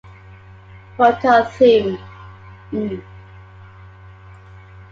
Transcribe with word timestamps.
Motto 0.97 1.45
Theme, 1.59 1.99
mm. 2.71 3.03